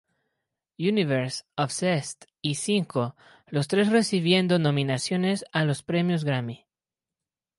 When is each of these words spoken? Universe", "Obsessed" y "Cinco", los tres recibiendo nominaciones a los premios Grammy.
Universe", 0.79 1.43
"Obsessed" 1.57 2.25
y 2.41 2.55
"Cinco", 2.55 3.15
los 3.45 3.67
tres 3.67 3.91
recibiendo 3.91 4.57
nominaciones 4.57 5.45
a 5.51 5.63
los 5.63 5.83
premios 5.83 6.23
Grammy. 6.25 6.65